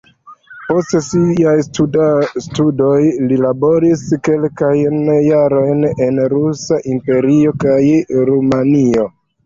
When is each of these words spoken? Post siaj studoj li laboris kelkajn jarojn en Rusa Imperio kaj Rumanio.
Post 0.69 0.95
siaj 1.07 1.51
studoj 1.67 2.97
li 3.27 3.39
laboris 3.43 4.03
kelkajn 4.31 4.99
jarojn 5.29 5.89
en 6.09 6.23
Rusa 6.37 6.85
Imperio 6.97 7.59
kaj 7.67 7.81
Rumanio. 8.35 9.11